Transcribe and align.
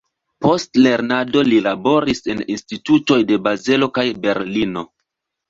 Post 0.43 0.77
lernado 0.85 1.43
li 1.49 1.59
laboris 1.65 2.23
en 2.35 2.41
institutoj 2.55 3.19
de 3.33 3.39
Bazelo 3.49 3.93
kaj 4.01 4.09
Berlino. 4.27 4.87